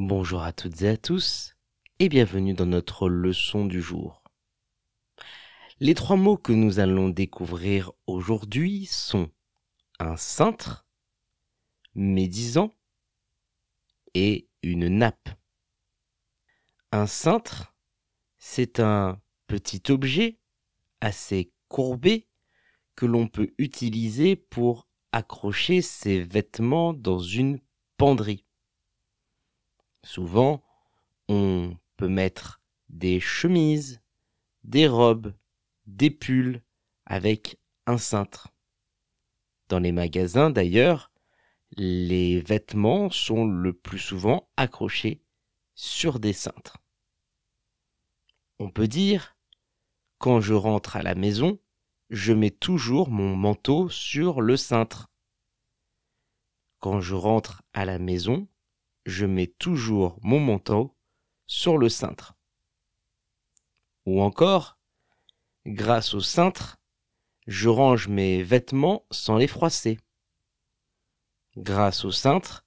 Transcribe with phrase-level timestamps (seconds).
[0.00, 1.56] Bonjour à toutes et à tous
[1.98, 4.22] et bienvenue dans notre leçon du jour.
[5.80, 9.28] Les trois mots que nous allons découvrir aujourd'hui sont
[9.98, 10.86] un cintre,
[11.96, 12.76] médisant
[14.14, 15.30] et une nappe.
[16.92, 17.74] Un cintre,
[18.38, 20.38] c'est un petit objet
[21.00, 22.28] assez courbé
[22.94, 27.58] que l'on peut utiliser pour accrocher ses vêtements dans une
[27.96, 28.44] penderie.
[30.04, 30.62] Souvent,
[31.28, 34.00] on peut mettre des chemises,
[34.64, 35.34] des robes,
[35.86, 36.62] des pulls
[37.06, 38.48] avec un cintre.
[39.68, 41.10] Dans les magasins d'ailleurs,
[41.76, 45.22] les vêtements sont le plus souvent accrochés
[45.74, 46.78] sur des cintres.
[48.58, 49.36] On peut dire,
[50.18, 51.60] quand je rentre à la maison,
[52.10, 55.08] je mets toujours mon manteau sur le cintre.
[56.80, 58.48] Quand je rentre à la maison,
[59.08, 60.94] je mets toujours mon manteau
[61.46, 62.34] sur le cintre.
[64.04, 64.78] Ou encore,
[65.64, 66.78] grâce au cintre,
[67.46, 69.98] je range mes vêtements sans les froisser.
[71.56, 72.66] Grâce au cintre,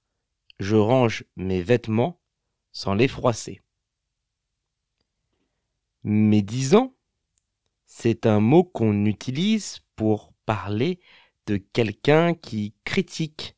[0.58, 2.20] je range mes vêtements
[2.72, 3.60] sans les froisser.
[6.02, 6.96] Médisant,
[7.86, 10.98] c'est un mot qu'on utilise pour parler
[11.46, 13.56] de quelqu'un qui critique,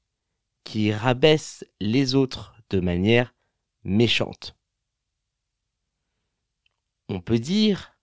[0.65, 3.37] qui rabaisse les autres de manière
[3.85, 4.57] méchante.
[7.09, 7.97] On peut dire,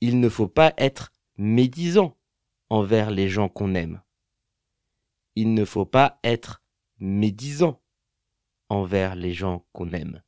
[0.00, 2.16] il ne faut pas être médisant
[2.70, 4.02] envers les gens qu'on aime.
[5.34, 6.62] Il ne faut pas être
[6.98, 7.82] médisant
[8.70, 10.22] envers les gens qu'on aime.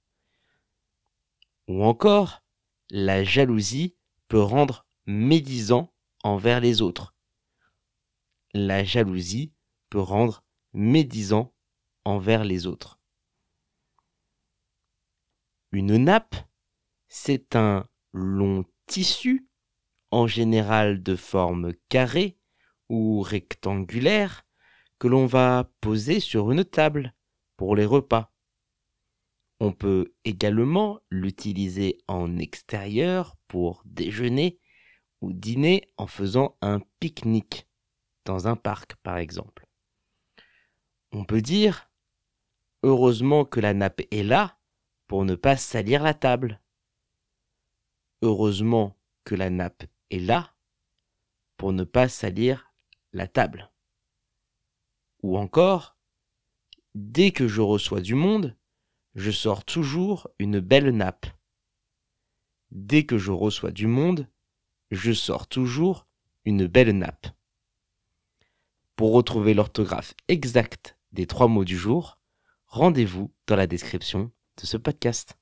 [1.66, 2.42] Ou encore,
[2.90, 3.96] la jalousie
[4.28, 7.14] peut rendre médisant envers les autres.
[8.52, 9.54] La jalousie
[9.88, 11.54] peut rendre médisant
[12.04, 12.99] envers les autres.
[15.72, 16.34] Une nappe,
[17.08, 19.46] c'est un long tissu,
[20.10, 22.38] en général de forme carrée
[22.88, 24.44] ou rectangulaire,
[24.98, 27.14] que l'on va poser sur une table
[27.56, 28.32] pour les repas.
[29.60, 34.58] On peut également l'utiliser en extérieur pour déjeuner
[35.20, 37.68] ou dîner en faisant un pique-nique
[38.24, 39.68] dans un parc par exemple.
[41.12, 41.90] On peut dire
[42.82, 44.59] heureusement que la nappe est là
[45.10, 46.60] pour ne pas salir la table.
[48.22, 50.54] Heureusement que la nappe est là
[51.56, 52.72] pour ne pas salir
[53.12, 53.72] la table.
[55.24, 55.96] Ou encore,
[56.94, 58.56] dès que je reçois du monde,
[59.16, 61.26] je sors toujours une belle nappe.
[62.70, 64.28] Dès que je reçois du monde,
[64.92, 66.06] je sors toujours
[66.44, 67.26] une belle nappe.
[68.94, 72.20] Pour retrouver l'orthographe exacte des trois mots du jour,
[72.66, 75.39] rendez-vous dans la description de ce podcast.